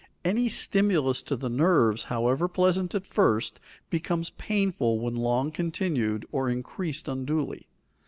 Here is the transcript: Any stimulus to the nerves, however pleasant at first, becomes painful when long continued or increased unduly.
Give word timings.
Any 0.25 0.49
stimulus 0.49 1.21
to 1.21 1.35
the 1.35 1.47
nerves, 1.47 2.05
however 2.05 2.47
pleasant 2.47 2.95
at 2.95 3.05
first, 3.05 3.59
becomes 3.91 4.31
painful 4.31 4.99
when 4.99 5.15
long 5.15 5.51
continued 5.51 6.25
or 6.31 6.49
increased 6.49 7.07
unduly. 7.07 7.67